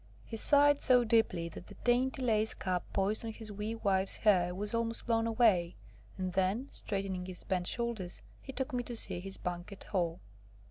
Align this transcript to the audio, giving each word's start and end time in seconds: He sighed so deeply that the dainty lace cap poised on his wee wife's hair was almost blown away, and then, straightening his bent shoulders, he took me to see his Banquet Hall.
He 0.25 0.35
sighed 0.35 0.81
so 0.81 1.03
deeply 1.03 1.47
that 1.49 1.67
the 1.67 1.75
dainty 1.83 2.23
lace 2.23 2.55
cap 2.55 2.83
poised 2.91 3.23
on 3.23 3.31
his 3.33 3.51
wee 3.51 3.75
wife's 3.75 4.17
hair 4.17 4.55
was 4.55 4.73
almost 4.73 5.05
blown 5.05 5.27
away, 5.27 5.75
and 6.17 6.33
then, 6.33 6.69
straightening 6.71 7.27
his 7.27 7.43
bent 7.43 7.67
shoulders, 7.67 8.23
he 8.41 8.51
took 8.51 8.73
me 8.73 8.81
to 8.81 8.97
see 8.97 9.19
his 9.19 9.37
Banquet 9.37 9.83
Hall. 9.83 10.19